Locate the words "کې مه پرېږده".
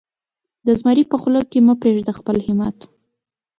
1.51-2.13